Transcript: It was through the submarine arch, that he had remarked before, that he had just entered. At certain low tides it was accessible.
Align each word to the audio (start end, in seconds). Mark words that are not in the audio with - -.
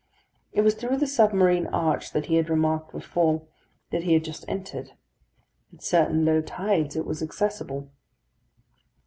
It 0.51 0.61
was 0.61 0.73
through 0.73 0.97
the 0.97 1.05
submarine 1.05 1.67
arch, 1.67 2.11
that 2.11 2.25
he 2.25 2.37
had 2.37 2.49
remarked 2.49 2.91
before, 2.91 3.43
that 3.91 4.01
he 4.01 4.13
had 4.13 4.23
just 4.23 4.43
entered. 4.47 4.93
At 5.71 5.83
certain 5.83 6.25
low 6.25 6.41
tides 6.41 6.95
it 6.95 7.05
was 7.05 7.21
accessible. 7.21 7.91